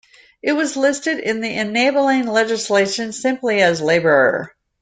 It 0.41 0.53
was 0.53 0.75
listed 0.77 1.19
in 1.19 1.41
the 1.41 1.55
enabling 1.59 2.25
legislation 2.25 3.13
simply 3.13 3.61
as 3.61 3.81
"Labour". 3.83 4.51